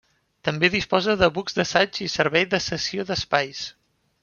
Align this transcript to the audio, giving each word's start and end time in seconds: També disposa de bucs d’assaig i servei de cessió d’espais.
També 0.47 0.69
disposa 0.75 1.15
de 1.19 1.27
bucs 1.35 1.59
d’assaig 1.59 2.01
i 2.07 2.09
servei 2.15 2.49
de 2.55 2.63
cessió 2.71 3.09
d’espais. 3.13 3.65